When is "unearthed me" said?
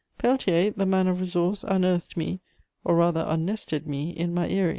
1.63-2.39